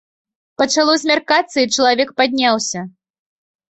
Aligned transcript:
Пачало 0.61 0.95
змяркацца, 1.03 1.57
і 1.61 1.71
чалавек 1.77 2.09
падняўся. 2.19 2.79